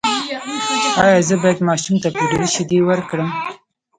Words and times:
ایا 1.03 1.19
زه 1.27 1.35
باید 1.41 1.59
ماشوم 1.69 1.95
ته 2.03 2.07
پوډري 2.15 2.47
شیدې 2.55 2.79
ورکړم؟ 2.83 3.29